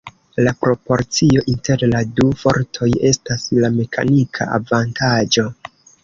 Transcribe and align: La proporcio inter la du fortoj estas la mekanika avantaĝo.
La 0.45 0.51
proporcio 0.59 1.41
inter 1.51 1.83
la 1.91 1.99
du 2.19 2.29
fortoj 2.43 2.87
estas 3.09 3.45
la 3.65 3.69
mekanika 3.75 4.49
avantaĝo. 4.57 5.45